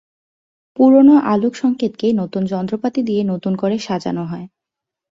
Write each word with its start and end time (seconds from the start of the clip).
পুরনো 0.79 1.15
আলোকসংকেতকে 1.25 2.07
নতুন 2.13 2.43
যন্ত্রপাতি 2.45 3.01
দিয়ে 3.03 3.21
নতুন 3.23 3.53
করে 3.55 3.75
সাজানো 3.79 4.23
হয়। 4.25 4.45